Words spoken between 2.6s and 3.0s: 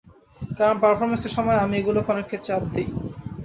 দেই।